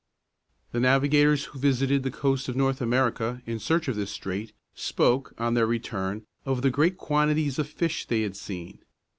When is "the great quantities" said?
6.63-7.59